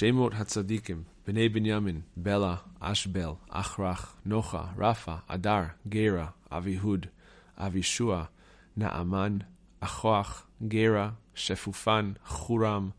[0.00, 7.06] שמות הצדיקים, בני בנימין, בלה, אשבל, אחרך, נוחה, רפה, אדר, גרה, אביהוד,
[7.56, 8.24] אבישוע,
[8.76, 9.38] נעמן,
[9.80, 12.90] אחוח, גרה, שפופן, חורם,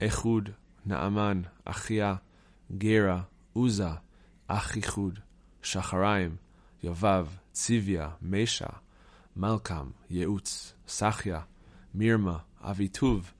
[0.00, 0.48] איחוד,
[0.86, 2.14] נעמן, אחיה,
[2.78, 3.22] גרה,
[3.52, 3.90] עוזה,
[4.46, 5.18] אחיחוד,
[5.62, 6.36] שחריים,
[6.82, 8.68] יובב, ציוויה, משה,
[9.36, 11.40] מלכם, ייעוץ, סחיה,
[11.94, 13.32] מירמה, אביטוב,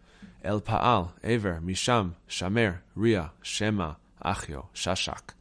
[0.44, 5.32] אל פעל, עבר, משם, שמר, ריה, שמע, אחיו, ששק,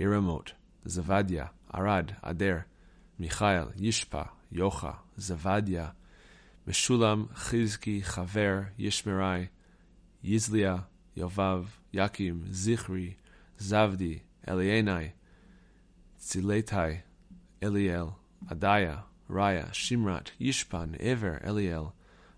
[0.00, 0.52] ירמות,
[0.84, 2.58] זוודיה, ערד, אדר,
[3.18, 5.88] מיכאל, ישפה, יוחה, זוודיה,
[6.66, 9.46] משולם, חזקי, חבר, ישמרי,
[10.24, 10.76] יזליה,
[11.16, 13.14] יובב, יקים, זכרי,
[13.58, 15.08] זבדי, אליעני,
[16.16, 16.74] צילתי,
[17.62, 18.04] אליאל,
[18.48, 18.96] עדיה,
[19.30, 21.82] ריה, שמרת, ישפן, עבר, אליאל,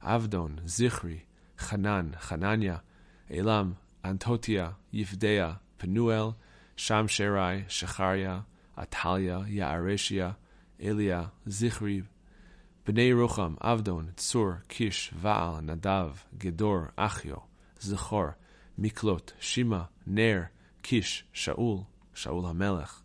[0.01, 1.19] עבדון, זכרי,
[1.67, 2.77] חנן, חנניה,
[3.31, 3.73] אילם,
[4.05, 6.29] אנטוטיה, יפדיה, פנואל,
[6.77, 8.41] שם שרי, שחריה,
[8.77, 10.31] עתליה, יערשיה,
[10.83, 12.03] אליה, זכרי,
[12.87, 17.37] בני רוחם, עבדון, צור, קיש, ועל, נדב, גדור, אחיו,
[17.81, 18.27] זכור,
[18.79, 20.43] מקלוט, שימה, נר,
[20.83, 21.79] קיש, שאול,
[22.15, 23.03] שאול המלך.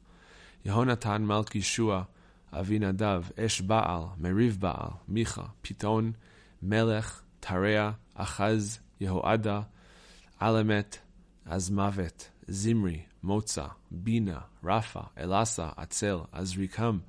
[0.66, 2.04] יהונתן מלך ישוע,
[2.52, 6.12] אבי נדב, אש בעל, מריב בעל, מיכה, פיתון,
[6.62, 9.62] מלך, תרע, אחז, יהועדה,
[10.40, 10.98] עלמת,
[11.46, 17.00] עזמוות, זמרי, מוצא, בינה, רפה, אלעסה, עצל, עזריקם,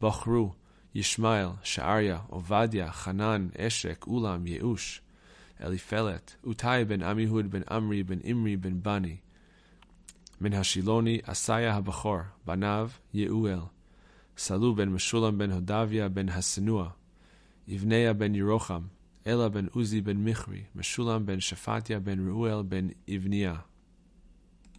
[0.00, 0.52] בחרו,
[0.94, 5.02] ישמעאל, שעריה, עובדיה, חנן, אשק, אולם, ייאוש,
[5.60, 9.16] אליפלת, אותי בן עמיהוד בן עמרי בן אמרי בן בני,
[10.40, 13.60] מן השילוני, עשיה הבכור, בניו, יעואל,
[14.36, 16.90] סלו בן משולם בן הודביה בן השנוע,
[17.68, 18.82] יבניה בן ירוחם,
[19.26, 23.54] אלה בן עוזי בן מכרי, משולם בן שפטיה בן ראואל בן אבניה,